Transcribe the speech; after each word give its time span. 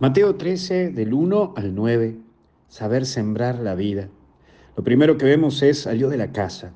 Mateo 0.00 0.36
13, 0.36 0.90
del 0.90 1.12
1 1.12 1.54
al 1.56 1.74
9, 1.74 2.18
saber 2.68 3.04
sembrar 3.04 3.58
la 3.58 3.74
vida. 3.74 4.08
Lo 4.76 4.84
primero 4.84 5.18
que 5.18 5.26
vemos 5.26 5.60
es 5.60 5.80
salió 5.80 6.08
de 6.08 6.16
la 6.16 6.30
casa. 6.30 6.72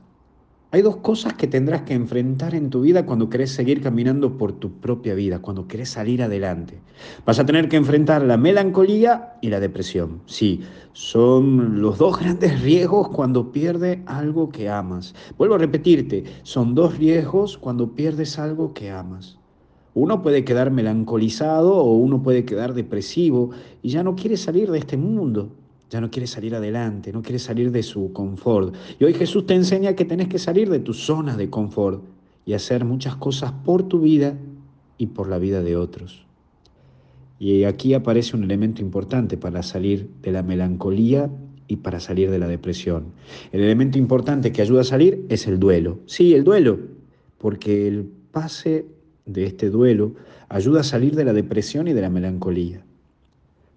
Hay 0.72 0.82
dos 0.82 0.96
cosas 0.96 1.34
que 1.34 1.46
tendrás 1.46 1.82
que 1.82 1.94
enfrentar 1.94 2.52
en 2.56 2.68
tu 2.68 2.80
vida 2.80 3.06
cuando 3.06 3.30
querés 3.30 3.52
seguir 3.52 3.80
caminando 3.80 4.36
por 4.36 4.54
tu 4.54 4.72
propia 4.72 5.14
vida, 5.14 5.38
cuando 5.38 5.68
querés 5.68 5.90
salir 5.90 6.20
adelante. 6.20 6.80
Vas 7.24 7.38
a 7.38 7.46
tener 7.46 7.68
que 7.68 7.76
enfrentar 7.76 8.22
la 8.22 8.36
melancolía 8.36 9.34
y 9.40 9.50
la 9.50 9.60
depresión. 9.60 10.22
Sí, 10.26 10.62
son 10.92 11.80
los 11.80 11.98
dos 11.98 12.18
grandes 12.20 12.60
riesgos 12.60 13.08
cuando 13.10 13.52
pierdes 13.52 14.00
algo 14.06 14.48
que 14.48 14.68
amas. 14.68 15.14
Vuelvo 15.38 15.54
a 15.54 15.58
repetirte, 15.58 16.24
son 16.42 16.74
dos 16.74 16.98
riesgos 16.98 17.56
cuando 17.56 17.94
pierdes 17.94 18.36
algo 18.40 18.74
que 18.74 18.90
amas. 18.90 19.38
Uno 19.94 20.22
puede 20.22 20.44
quedar 20.44 20.70
melancolizado 20.70 21.76
o 21.76 21.92
uno 21.94 22.22
puede 22.22 22.44
quedar 22.44 22.74
depresivo 22.74 23.50
y 23.82 23.90
ya 23.90 24.02
no 24.02 24.16
quiere 24.16 24.36
salir 24.36 24.70
de 24.70 24.78
este 24.78 24.96
mundo 24.96 25.50
ya 25.92 26.00
no 26.00 26.10
quiere 26.10 26.26
salir 26.26 26.54
adelante, 26.54 27.12
no 27.12 27.20
quiere 27.20 27.38
salir 27.38 27.70
de 27.70 27.82
su 27.82 28.14
confort. 28.14 28.74
Y 28.98 29.04
hoy 29.04 29.12
Jesús 29.12 29.44
te 29.44 29.52
enseña 29.52 29.94
que 29.94 30.06
tenés 30.06 30.28
que 30.28 30.38
salir 30.38 30.70
de 30.70 30.78
tu 30.78 30.94
zona 30.94 31.36
de 31.36 31.50
confort 31.50 32.02
y 32.46 32.54
hacer 32.54 32.86
muchas 32.86 33.16
cosas 33.16 33.52
por 33.52 33.82
tu 33.82 34.00
vida 34.00 34.38
y 34.96 35.08
por 35.08 35.28
la 35.28 35.36
vida 35.36 35.62
de 35.62 35.76
otros. 35.76 36.24
Y 37.38 37.64
aquí 37.64 37.92
aparece 37.92 38.36
un 38.36 38.44
elemento 38.44 38.80
importante 38.80 39.36
para 39.36 39.62
salir 39.62 40.08
de 40.22 40.32
la 40.32 40.42
melancolía 40.42 41.30
y 41.68 41.76
para 41.76 42.00
salir 42.00 42.30
de 42.30 42.38
la 42.38 42.48
depresión. 42.48 43.12
El 43.52 43.60
elemento 43.60 43.98
importante 43.98 44.50
que 44.50 44.62
ayuda 44.62 44.80
a 44.80 44.84
salir 44.84 45.26
es 45.28 45.46
el 45.46 45.58
duelo. 45.60 45.98
Sí, 46.06 46.32
el 46.32 46.42
duelo, 46.42 46.78
porque 47.36 47.86
el 47.86 48.08
pase 48.30 48.86
de 49.26 49.44
este 49.44 49.70
duelo 49.70 50.14
ayuda 50.48 50.80
a 50.80 50.84
salir 50.84 51.14
de 51.14 51.24
la 51.24 51.32
depresión 51.32 51.88
y 51.88 51.92
de 51.92 52.00
la 52.00 52.10
melancolía. 52.10 52.84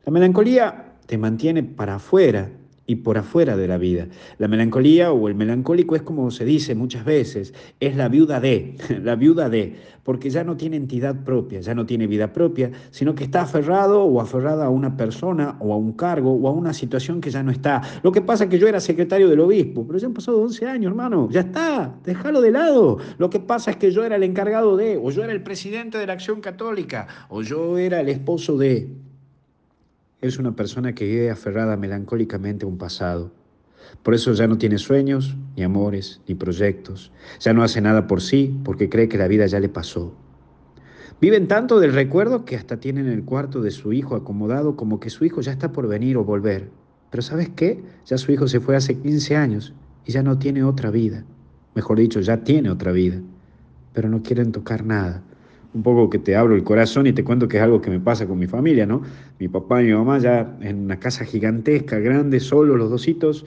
La 0.06 0.12
melancolía 0.12 0.94
te 1.06 1.18
mantiene 1.18 1.64
para 1.64 1.96
afuera 1.96 2.52
y 2.88 2.98
por 2.98 3.18
afuera 3.18 3.58
de 3.58 3.68
la 3.68 3.78
vida. 3.78 4.08
La 4.38 4.48
melancolía 4.48 5.12
o 5.12 5.28
el 5.28 5.36
melancólico 5.36 5.96
es 5.96 6.02
como 6.02 6.32
se 6.32 6.46
dice 6.46 6.76
muchas 6.76 7.06
veces, 7.06 7.54
es 7.80 7.96
la 7.96 8.10
viuda 8.10 8.40
de, 8.40 8.76
la 9.04 9.16
viuda 9.16 9.50
de, 9.50 9.76
porque 10.04 10.30
ya 10.30 10.44
no 10.44 10.56
tiene 10.56 10.78
entidad 10.78 11.24
propia, 11.24 11.62
ya 11.62 11.74
no 11.74 11.86
tiene 11.86 12.08
vida 12.08 12.32
propia, 12.32 12.72
sino 12.92 13.16
que 13.16 13.24
está 13.24 13.42
aferrado 13.42 14.04
o 14.04 14.22
aferrada 14.22 14.66
a 14.66 14.70
una 14.70 14.96
persona 14.96 15.58
o 15.60 15.74
a 15.74 15.78
un 15.78 15.94
cargo 15.94 16.34
o 16.34 16.48
a 16.48 16.52
una 16.52 16.74
situación 16.74 17.22
que 17.22 17.32
ya 17.32 17.42
no 17.42 17.52
está. 17.52 17.82
Lo 18.04 18.12
que 18.12 18.22
pasa 18.22 18.44
es 18.44 18.50
que 18.50 18.60
yo 18.60 18.68
era 18.68 18.80
secretario 18.80 19.30
del 19.30 19.40
obispo, 19.40 19.86
pero 19.86 19.98
ya 19.98 20.08
han 20.08 20.14
pasado 20.14 20.42
11 20.42 20.68
años, 20.68 20.92
hermano, 20.92 21.30
ya 21.32 21.42
está, 21.42 21.96
déjalo 22.04 22.42
de 22.42 22.52
lado. 22.52 23.00
Lo 23.18 23.30
que 23.30 23.40
pasa 23.40 23.72
es 23.72 23.78
que 23.78 23.92
yo 23.92 24.06
era 24.06 24.16
el 24.16 24.24
encargado 24.24 24.78
de, 24.78 24.98
o 24.98 25.10
yo 25.10 25.24
era 25.24 25.34
el 25.34 25.42
presidente 25.42 25.98
de 25.98 26.08
la 26.08 26.14
Acción 26.14 26.42
Católica, 26.42 27.08
o 27.30 27.42
yo 27.42 27.78
era 27.78 28.00
el 28.00 28.10
esposo 28.10 28.58
de. 28.58 28.90
Es 30.22 30.40
una 30.40 30.56
persona 30.56 30.96
que 30.96 31.06
vive 31.06 31.30
aferrada 31.30 31.76
melancólicamente 31.76 32.66
a 32.66 32.70
un 32.70 32.78
pasado. 32.78 33.34
Por 34.02 34.14
eso 34.14 34.32
ya 34.32 34.48
no 34.48 34.58
tiene 34.58 34.78
sueños, 34.78 35.36
ni 35.58 35.64
amores, 35.64 36.22
ni 36.26 36.36
proyectos. 36.36 37.12
Ya 37.42 37.54
no 37.54 37.64
hace 37.64 37.82
nada 37.82 38.08
por 38.08 38.22
sí 38.22 38.58
porque 38.64 38.90
cree 38.90 39.10
que 39.10 39.18
la 39.18 39.28
vida 39.28 39.46
ya 39.46 39.60
le 39.60 39.68
pasó. 39.68 40.16
Viven 41.20 41.48
tanto 41.50 41.82
del 41.82 41.94
recuerdo 41.94 42.46
que 42.46 42.56
hasta 42.56 42.80
tienen 42.80 43.08
el 43.08 43.26
cuarto 43.26 43.62
de 43.62 43.72
su 43.72 43.92
hijo 43.92 44.16
acomodado 44.16 44.78
como 44.78 45.02
que 45.02 45.10
su 45.10 45.26
hijo 45.26 45.42
ya 45.42 45.52
está 45.52 45.74
por 45.74 45.88
venir 45.88 46.16
o 46.16 46.24
volver. 46.24 46.70
Pero 47.12 47.22
¿sabes 47.22 47.50
qué? 47.50 47.84
Ya 48.06 48.18
su 48.18 48.32
hijo 48.32 48.48
se 48.48 48.62
fue 48.62 48.78
hace 48.78 48.98
15 48.98 49.36
años 49.36 49.74
y 50.06 50.14
ya 50.14 50.24
no 50.24 50.40
tiene 50.40 50.64
otra 50.64 50.92
vida. 50.92 51.26
Mejor 51.76 52.00
dicho, 52.00 52.22
ya 52.22 52.44
tiene 52.44 52.70
otra 52.70 52.94
vida. 52.94 53.22
Pero 53.94 54.08
no 54.08 54.24
quieren 54.24 54.54
tocar 54.54 54.86
nada 54.86 55.24
un 55.76 55.84
poco 55.84 56.10
que 56.10 56.20
te 56.20 56.38
abro 56.38 56.56
el 56.56 56.64
corazón 56.64 57.06
y 57.06 57.12
te 57.12 57.26
cuento 57.26 57.50
que 57.50 57.58
es 57.58 57.64
algo 57.64 57.82
que 57.82 57.90
me 57.90 58.00
pasa 58.00 58.26
con 58.26 58.40
mi 58.40 58.48
familia, 58.48 58.86
¿no? 58.86 59.02
Mi 59.40 59.50
papá 59.50 59.84
y 59.84 59.88
mi 59.88 59.94
mamá 59.94 60.20
ya 60.20 60.58
en 60.62 60.86
una 60.86 61.00
casa 61.02 61.26
gigantesca, 61.26 62.00
grande, 62.00 62.40
solo 62.40 62.78
los 62.78 62.90
dositos. 62.90 63.46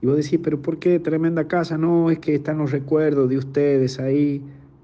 Y 0.00 0.06
vos 0.06 0.16
decís, 0.16 0.38
pero 0.42 0.62
¿por 0.62 0.78
qué 0.78 1.00
tremenda 1.00 1.48
casa? 1.48 1.76
No, 1.76 2.12
es 2.12 2.20
que 2.20 2.36
están 2.36 2.58
los 2.58 2.70
recuerdos 2.70 3.28
de 3.28 3.38
ustedes 3.38 3.98
ahí. 3.98 4.40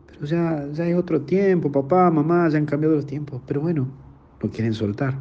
Pero 0.09 0.27
ya, 0.27 0.67
ya 0.73 0.89
es 0.89 0.97
otro 0.97 1.21
tiempo, 1.21 1.71
papá, 1.71 2.11
mamá, 2.11 2.49
ya 2.49 2.59
han 2.59 2.67
cambiado 2.67 2.97
los 2.97 3.07
tiempos. 3.07 3.41
Pero 3.47 3.61
bueno, 3.61 3.87
no 4.43 4.51
quieren 4.51 4.75
soltar. 4.75 5.15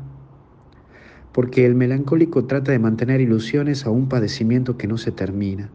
Porque 1.31 1.67
el 1.67 1.75
melancólico 1.75 2.45
trata 2.45 2.71
de 2.71 2.79
mantener 2.79 3.21
ilusiones 3.21 3.85
a 3.85 3.91
un 3.91 4.09
padecimiento 4.09 4.75
que 4.75 4.87
no 4.87 4.97
se 4.97 5.11
termina. 5.11 5.69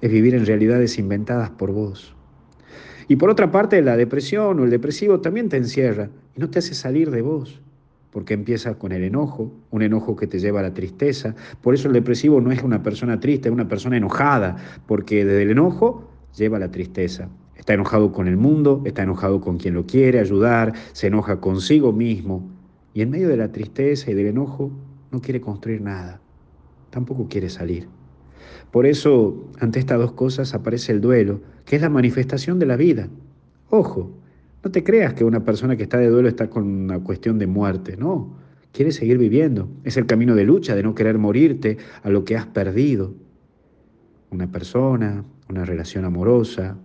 Es 0.00 0.10
vivir 0.10 0.34
en 0.34 0.46
realidades 0.46 0.98
inventadas 0.98 1.50
por 1.50 1.70
vos. 1.70 2.16
Y 3.08 3.16
por 3.16 3.30
otra 3.30 3.50
parte, 3.50 3.80
la 3.82 3.96
depresión 3.96 4.58
o 4.60 4.64
el 4.64 4.70
depresivo 4.70 5.20
también 5.20 5.48
te 5.48 5.56
encierra 5.56 6.10
y 6.36 6.40
no 6.40 6.50
te 6.50 6.58
hace 6.58 6.74
salir 6.74 7.10
de 7.10 7.22
vos, 7.22 7.60
porque 8.10 8.34
empieza 8.34 8.74
con 8.78 8.92
el 8.92 9.04
enojo, 9.04 9.52
un 9.70 9.82
enojo 9.82 10.16
que 10.16 10.26
te 10.26 10.38
lleva 10.38 10.60
a 10.60 10.62
la 10.62 10.74
tristeza. 10.74 11.34
Por 11.60 11.74
eso 11.74 11.88
el 11.88 11.94
depresivo 11.94 12.40
no 12.40 12.52
es 12.52 12.62
una 12.62 12.82
persona 12.82 13.20
triste, 13.20 13.48
es 13.48 13.52
una 13.52 13.68
persona 13.68 13.96
enojada, 13.96 14.56
porque 14.86 15.24
desde 15.24 15.42
el 15.42 15.50
enojo 15.50 16.08
lleva 16.36 16.56
a 16.56 16.60
la 16.60 16.70
tristeza. 16.70 17.28
Está 17.56 17.74
enojado 17.74 18.12
con 18.12 18.28
el 18.28 18.36
mundo, 18.36 18.82
está 18.84 19.02
enojado 19.02 19.40
con 19.40 19.58
quien 19.58 19.74
lo 19.74 19.86
quiere 19.86 20.18
ayudar, 20.18 20.72
se 20.92 21.06
enoja 21.06 21.40
consigo 21.40 21.92
mismo 21.92 22.48
y 22.92 23.02
en 23.02 23.10
medio 23.10 23.28
de 23.28 23.36
la 23.36 23.50
tristeza 23.50 24.10
y 24.10 24.14
del 24.14 24.26
enojo 24.26 24.70
no 25.10 25.20
quiere 25.20 25.40
construir 25.40 25.80
nada, 25.80 26.20
tampoco 26.90 27.26
quiere 27.28 27.48
salir. 27.48 27.88
Por 28.70 28.86
eso, 28.86 29.50
ante 29.60 29.78
estas 29.78 29.98
dos 29.98 30.12
cosas 30.12 30.54
aparece 30.54 30.92
el 30.92 31.00
duelo, 31.00 31.40
que 31.64 31.76
es 31.76 31.82
la 31.82 31.90
manifestación 31.90 32.58
de 32.58 32.66
la 32.66 32.76
vida. 32.76 33.08
Ojo, 33.70 34.10
no 34.62 34.70
te 34.70 34.82
creas 34.82 35.14
que 35.14 35.24
una 35.24 35.44
persona 35.44 35.76
que 35.76 35.82
está 35.82 35.98
de 35.98 36.08
duelo 36.08 36.28
está 36.28 36.48
con 36.48 36.64
una 36.64 36.98
cuestión 36.98 37.38
de 37.38 37.46
muerte, 37.46 37.96
no. 37.96 38.36
Quiere 38.72 38.92
seguir 38.92 39.18
viviendo. 39.18 39.68
Es 39.84 39.96
el 39.96 40.06
camino 40.06 40.34
de 40.34 40.44
lucha, 40.44 40.74
de 40.74 40.82
no 40.82 40.94
querer 40.94 41.18
morirte 41.18 41.78
a 42.02 42.10
lo 42.10 42.24
que 42.24 42.36
has 42.36 42.46
perdido. 42.46 43.14
Una 44.30 44.50
persona, 44.50 45.24
una 45.48 45.64
relación 45.64 46.04
amorosa, 46.04 46.76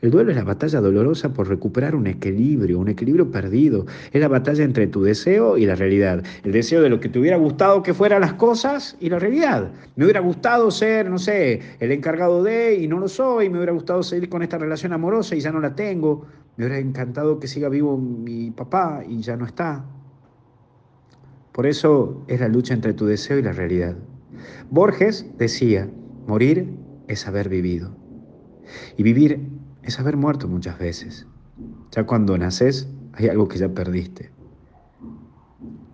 el 0.00 0.12
duelo 0.12 0.30
es 0.30 0.36
la 0.36 0.44
batalla 0.44 0.80
dolorosa 0.80 1.32
por 1.32 1.48
recuperar 1.48 1.96
un 1.96 2.06
equilibrio, 2.06 2.78
un 2.78 2.88
equilibrio 2.88 3.32
perdido. 3.32 3.84
Es 4.12 4.20
la 4.20 4.28
batalla 4.28 4.62
entre 4.62 4.86
tu 4.86 5.02
deseo 5.02 5.58
y 5.58 5.66
la 5.66 5.74
realidad. 5.74 6.22
El 6.44 6.52
deseo 6.52 6.82
de 6.82 6.88
lo 6.88 7.00
que 7.00 7.08
te 7.08 7.18
hubiera 7.18 7.36
gustado 7.36 7.82
que 7.82 7.92
fueran 7.92 8.20
las 8.20 8.34
cosas 8.34 8.96
y 9.00 9.10
la 9.10 9.18
realidad. 9.18 9.72
Me 9.96 10.04
hubiera 10.04 10.20
gustado 10.20 10.70
ser, 10.70 11.10
no 11.10 11.18
sé, 11.18 11.60
el 11.80 11.90
encargado 11.90 12.44
de 12.44 12.76
y 12.76 12.86
no 12.86 13.00
lo 13.00 13.08
soy. 13.08 13.50
Me 13.50 13.56
hubiera 13.56 13.72
gustado 13.72 14.04
seguir 14.04 14.28
con 14.28 14.42
esta 14.42 14.56
relación 14.56 14.92
amorosa 14.92 15.34
y 15.34 15.40
ya 15.40 15.50
no 15.50 15.60
la 15.60 15.74
tengo. 15.74 16.26
Me 16.56 16.66
hubiera 16.66 16.78
encantado 16.78 17.40
que 17.40 17.48
siga 17.48 17.68
vivo 17.68 17.98
mi 17.98 18.52
papá 18.52 19.02
y 19.08 19.20
ya 19.20 19.36
no 19.36 19.46
está. 19.46 19.84
Por 21.50 21.66
eso 21.66 22.22
es 22.28 22.38
la 22.38 22.46
lucha 22.46 22.72
entre 22.72 22.92
tu 22.92 23.04
deseo 23.04 23.36
y 23.36 23.42
la 23.42 23.50
realidad. 23.50 23.96
Borges 24.70 25.26
decía, 25.38 25.90
morir 26.28 26.72
es 27.08 27.26
haber 27.26 27.48
vivido. 27.48 27.96
Y 28.96 29.02
vivir 29.02 29.58
es 29.88 29.98
haber 29.98 30.16
muerto 30.16 30.48
muchas 30.48 30.78
veces. 30.78 31.26
Ya 31.92 32.04
cuando 32.04 32.36
naces 32.36 32.88
hay 33.14 33.28
algo 33.28 33.48
que 33.48 33.58
ya 33.58 33.68
perdiste. 33.68 34.30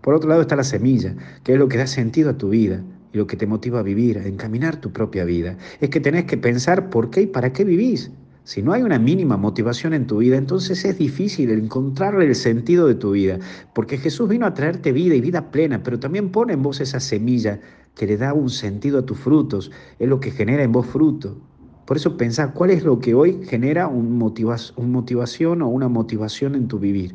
Por 0.00 0.14
otro 0.14 0.28
lado 0.28 0.42
está 0.42 0.56
la 0.56 0.64
semilla, 0.64 1.14
que 1.42 1.54
es 1.54 1.58
lo 1.58 1.68
que 1.68 1.78
da 1.78 1.86
sentido 1.86 2.30
a 2.30 2.36
tu 2.36 2.50
vida 2.50 2.82
y 3.12 3.18
lo 3.18 3.26
que 3.26 3.36
te 3.36 3.46
motiva 3.46 3.80
a 3.80 3.82
vivir, 3.82 4.18
a 4.18 4.26
encaminar 4.26 4.76
tu 4.76 4.92
propia 4.92 5.24
vida. 5.24 5.56
Es 5.80 5.88
que 5.88 6.00
tenés 6.00 6.24
que 6.24 6.36
pensar 6.36 6.90
por 6.90 7.10
qué 7.10 7.22
y 7.22 7.26
para 7.26 7.52
qué 7.52 7.64
vivís. 7.64 8.10
Si 8.42 8.62
no 8.62 8.74
hay 8.74 8.82
una 8.82 8.98
mínima 8.98 9.38
motivación 9.38 9.94
en 9.94 10.06
tu 10.06 10.18
vida, 10.18 10.36
entonces 10.36 10.84
es 10.84 10.98
difícil 10.98 11.50
encontrar 11.50 12.20
el 12.20 12.34
sentido 12.34 12.86
de 12.86 12.96
tu 12.96 13.12
vida, 13.12 13.38
porque 13.74 13.96
Jesús 13.96 14.28
vino 14.28 14.44
a 14.44 14.52
traerte 14.52 14.92
vida 14.92 15.14
y 15.14 15.22
vida 15.22 15.50
plena, 15.50 15.82
pero 15.82 15.98
también 15.98 16.30
pone 16.30 16.52
en 16.52 16.62
vos 16.62 16.80
esa 16.80 17.00
semilla 17.00 17.60
que 17.94 18.06
le 18.06 18.18
da 18.18 18.34
un 18.34 18.50
sentido 18.50 18.98
a 18.98 19.06
tus 19.06 19.18
frutos, 19.18 19.70
es 19.98 20.08
lo 20.08 20.20
que 20.20 20.30
genera 20.30 20.62
en 20.62 20.72
vos 20.72 20.86
fruto. 20.86 21.38
Por 21.84 21.96
eso 21.96 22.16
pensá 22.16 22.52
cuál 22.52 22.70
es 22.70 22.82
lo 22.82 22.98
que 22.98 23.14
hoy 23.14 23.44
genera 23.44 23.88
un, 23.88 24.16
motivación 24.16 25.62
o 25.62 25.68
una 25.68 25.88
motivación 25.88 26.54
en 26.54 26.68
tu 26.68 26.78
vivir. 26.78 27.14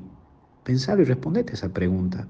Pensalo 0.63 1.02
y 1.02 1.06
respondete 1.06 1.53
esa 1.53 1.69
pregunta. 1.69 2.28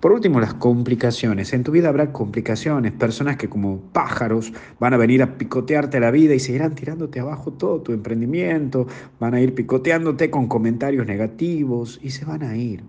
Por 0.00 0.12
último, 0.12 0.38
las 0.38 0.54
complicaciones. 0.54 1.52
En 1.52 1.64
tu 1.64 1.72
vida 1.72 1.88
habrá 1.88 2.12
complicaciones, 2.12 2.92
personas 2.92 3.36
que 3.36 3.48
como 3.48 3.80
pájaros 3.92 4.52
van 4.78 4.94
a 4.94 4.96
venir 4.96 5.24
a 5.24 5.36
picotearte 5.36 5.98
la 5.98 6.12
vida 6.12 6.34
y 6.34 6.38
seguirán 6.38 6.76
tirándote 6.76 7.18
abajo 7.18 7.52
todo 7.52 7.80
tu 7.80 7.92
emprendimiento, 7.92 8.86
van 9.18 9.34
a 9.34 9.40
ir 9.40 9.54
picoteándote 9.56 10.30
con 10.30 10.46
comentarios 10.46 11.04
negativos 11.04 11.98
y 12.00 12.10
se 12.10 12.24
van 12.24 12.44
a 12.44 12.56
ir. 12.56 12.84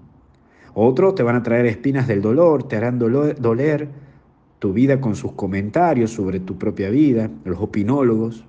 Otros 0.76 1.16
te 1.16 1.24
van 1.24 1.36
a 1.36 1.42
traer 1.42 1.66
espinas 1.66 2.08
del 2.08 2.22
dolor, 2.22 2.68
te 2.68 2.76
harán 2.76 3.00
doler 3.00 3.90
tu 4.60 4.74
vida 4.74 5.02
con 5.02 5.16
sus 5.16 5.32
comentarios 5.34 6.12
sobre 6.12 6.40
tu 6.40 6.58
propia 6.58 6.90
vida, 6.90 7.32
los 7.46 7.60
opinólogos, 7.60 8.46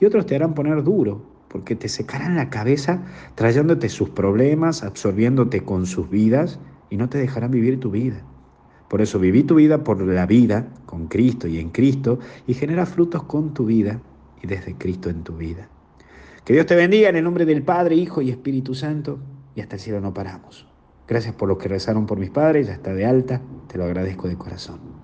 y 0.00 0.06
otros 0.06 0.26
te 0.26 0.34
harán 0.34 0.54
poner 0.54 0.82
duro, 0.82 1.22
porque 1.48 1.76
te 1.76 1.88
secarán 1.88 2.34
la 2.34 2.48
cabeza 2.48 3.04
trayéndote 3.34 3.88
sus 3.90 4.08
problemas, 4.10 4.82
absorbiéndote 4.82 5.62
con 5.62 5.86
sus 5.86 6.08
vidas 6.08 6.58
y 6.88 6.96
no 6.96 7.08
te 7.08 7.18
dejarán 7.18 7.50
vivir 7.50 7.78
tu 7.78 7.90
vida. 7.90 8.24
Por 8.88 9.02
eso 9.02 9.18
viví 9.18 9.42
tu 9.42 9.54
vida 9.54 9.84
por 9.84 10.00
la 10.02 10.26
vida, 10.26 10.68
con 10.86 11.06
Cristo 11.06 11.46
y 11.46 11.58
en 11.58 11.70
Cristo, 11.70 12.18
y 12.46 12.54
genera 12.54 12.86
frutos 12.86 13.22
con 13.24 13.54
tu 13.54 13.66
vida 13.66 14.00
y 14.42 14.46
desde 14.46 14.74
Cristo 14.74 15.08
en 15.10 15.22
tu 15.22 15.36
vida. 15.36 15.68
Que 16.44 16.54
Dios 16.54 16.66
te 16.66 16.74
bendiga 16.74 17.08
en 17.08 17.16
el 17.16 17.24
nombre 17.24 17.44
del 17.44 17.62
Padre, 17.62 17.94
Hijo 17.94 18.22
y 18.22 18.30
Espíritu 18.30 18.74
Santo, 18.74 19.18
y 19.54 19.60
hasta 19.60 19.76
el 19.76 19.80
cielo 19.80 20.00
no 20.00 20.12
paramos. 20.12 20.66
Gracias 21.06 21.34
por 21.34 21.48
los 21.48 21.58
que 21.58 21.68
rezaron 21.68 22.06
por 22.06 22.18
mis 22.18 22.30
padres, 22.30 22.66
ya 22.66 22.72
está 22.72 22.94
de 22.94 23.06
alta, 23.06 23.40
te 23.68 23.78
lo 23.78 23.84
agradezco 23.84 24.28
de 24.28 24.36
corazón. 24.36 25.01